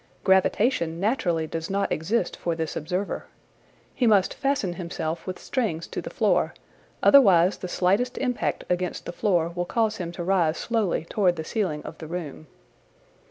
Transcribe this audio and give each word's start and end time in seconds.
Gravitation 0.23 0.99
naturally 0.99 1.45
does 1.45 1.69
not 1.69 1.91
exist 1.91 2.35
for 2.35 2.55
this 2.55 2.75
observer. 2.75 3.25
He 3.93 4.07
must 4.07 4.33
fasten 4.33 4.73
himself 4.73 5.27
with 5.27 5.37
strings 5.37 5.85
to 5.89 6.01
the 6.01 6.09
floor, 6.09 6.55
otherwise 7.03 7.57
the 7.57 7.67
slightest 7.67 8.17
impact 8.17 8.63
against 8.67 9.05
the 9.05 9.11
floor 9.13 9.49
will 9.53 9.65
cause 9.65 9.97
him 9.97 10.11
to 10.13 10.23
rise 10.23 10.57
slowly 10.57 11.05
towards 11.05 11.37
the 11.37 11.43
ceiling 11.43 11.83
of 11.83 11.99
the 11.99 12.07
room. 12.07 12.47